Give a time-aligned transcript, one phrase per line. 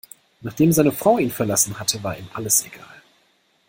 [0.41, 3.03] Nachdem seine Frau ihn verlassen hatte, war ihm alles egal.